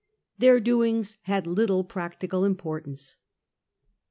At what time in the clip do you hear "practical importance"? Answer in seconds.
1.83-3.17